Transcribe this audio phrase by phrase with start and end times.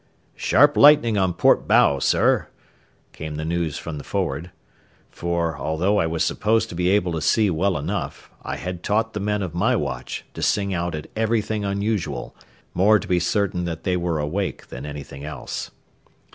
[0.35, 2.47] "Sharp lightning on port bow, sir,"
[3.13, 4.49] came the news from the forward;
[5.11, 9.13] for, although I was supposed to be able to see well enough, I had taught
[9.13, 12.35] the men of my watch to sing out at everything unusual,
[12.73, 15.69] more to be certain that they were awake than anything else.